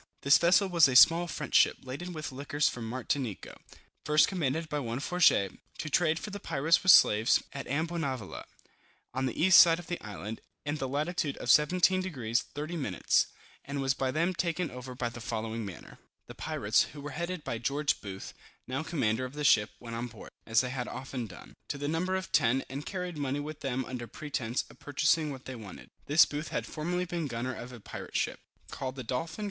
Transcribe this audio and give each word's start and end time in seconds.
This 0.23 0.39
vessel 0.39 0.67
was 0.67 0.87
a 0.87 0.95
small 0.95 1.27
French 1.27 1.53
ship, 1.53 1.77
laden 1.83 2.11
with 2.11 2.31
liquors 2.31 2.67
from 2.67 2.89
Martinico, 2.89 3.55
first 4.03 4.27
commanded 4.27 4.67
by 4.67 4.79
one 4.79 4.99
Fourgette, 4.99 5.51
to 5.77 5.91
trade 5.91 6.19
with 6.25 6.33
the 6.33 6.39
pirates 6.39 6.75
for 6.75 6.87
slaves, 6.87 7.43
at 7.53 7.67
Ambonavoula, 7.67 8.45
on 9.13 9.27
the 9.27 9.39
east 9.39 9.59
side 9.61 9.77
of 9.77 9.85
the 9.85 10.01
island, 10.03 10.41
in 10.65 10.77
the 10.77 10.87
latitude 10.87 11.37
of 11.37 11.51
17 11.51 12.01
deg. 12.01 12.35
30 12.37 12.77
min. 12.77 12.99
and 13.63 13.79
was 13.79 13.93
by 13.93 14.09
them 14.09 14.33
taken 14.33 14.71
after 14.71 14.95
the 14.95 15.21
following 15.21 15.63
manner. 15.63 15.99
The 16.25 16.33
pirates, 16.33 16.85
who 16.93 17.01
were 17.01 17.11
headed 17.11 17.43
by 17.43 17.59
George 17.59 18.01
Booth, 18.01 18.33
now 18.65 18.81
commander 18.81 19.23
of 19.23 19.33
the 19.33 19.43
ship, 19.43 19.69
went 19.79 19.95
on 19.95 20.07
board, 20.07 20.31
(as 20.47 20.61
they 20.61 20.71
had 20.71 20.87
often 20.87 21.27
done,) 21.27 21.55
to 21.67 21.77
the 21.77 21.87
number 21.87 22.15
of 22.15 22.31
ten, 22.31 22.63
and 22.71 22.87
carried 22.87 23.19
money 23.19 23.39
with 23.39 23.59
them 23.59 23.85
under 23.85 24.07
pretence 24.07 24.63
of 24.67 24.79
purchasing 24.79 25.29
what 25.31 25.45
they 25.45 25.53
wanted. 25.55 25.91
This 26.07 26.25
Booth 26.25 26.47
had 26.47 26.65
formerly 26.65 27.05
been 27.05 27.27
gunner 27.27 27.53
of 27.53 27.71
a 27.71 27.79
pirate 27.79 28.17
ship, 28.17 28.39
called 28.71 28.95
the 28.95 29.03
Dolphin. 29.03 29.39